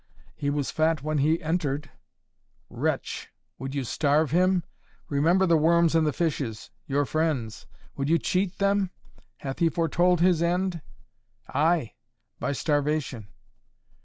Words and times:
"He 0.33 0.49
was 0.49 0.71
fat 0.71 1.03
when 1.03 1.19
he 1.19 1.43
entered." 1.43 1.91
"Wretch! 2.71 3.29
Would 3.59 3.75
you 3.75 3.83
starve 3.83 4.31
him? 4.31 4.63
Remember 5.09 5.45
the 5.45 5.59
worms 5.59 5.93
and 5.93 6.07
the 6.07 6.11
fishes 6.11 6.71
your 6.87 7.05
friends. 7.05 7.67
Would 7.97 8.09
you 8.09 8.17
cheat 8.17 8.57
them? 8.57 8.89
Hath 9.41 9.59
he 9.59 9.69
foretold 9.69 10.19
his 10.19 10.41
end?" 10.41 10.81
"Ay 11.49 11.93
by 12.39 12.51
starvation." 12.51 13.27